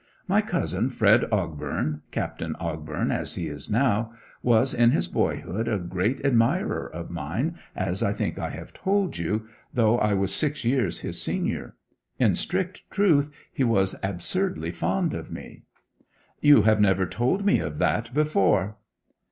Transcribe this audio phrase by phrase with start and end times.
[0.27, 5.77] My cousin Fred Ogbourne Captain Ogbourne as he is now was in his boyhood a
[5.77, 10.65] great admirer of mine, as I think I have told you, though I was six
[10.65, 11.75] years his senior.
[12.17, 15.61] In strict truth, he was absurdly fond of me.'
[16.39, 18.77] 'You have never told me of that before.'